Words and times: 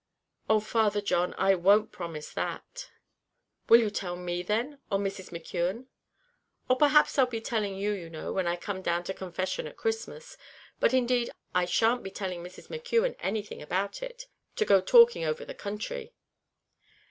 "Oh, 0.49 0.59
Father 0.59 0.99
John, 0.99 1.35
I 1.37 1.53
won't 1.53 1.91
promise 1.91 2.33
that." 2.33 2.89
"Will 3.69 3.81
you 3.81 3.91
tell 3.91 4.15
me, 4.15 4.41
then, 4.41 4.79
or 4.89 4.97
Mrs. 4.97 5.29
McKeon?" 5.29 5.85
"Oh, 6.67 6.73
perhaps 6.75 7.19
I'll 7.19 7.27
be 7.27 7.39
telling 7.39 7.75
you, 7.77 7.91
you 7.91 8.09
know, 8.09 8.33
when 8.33 8.47
I 8.47 8.55
come 8.55 8.81
down 8.81 9.03
to 9.03 9.13
confession 9.13 9.67
at 9.67 9.77
Christmas; 9.77 10.37
but 10.79 10.91
indeed 10.91 11.29
I 11.53 11.65
shan't 11.65 12.01
be 12.01 12.09
telling 12.09 12.41
Mrs. 12.41 12.67
McKeon 12.69 13.15
anything 13.19 13.61
about 13.61 14.01
it, 14.01 14.25
to 14.55 14.65
go 14.65 14.81
talking 14.81 15.23
over 15.23 15.45
the 15.45 15.53
counthry." 15.53 16.13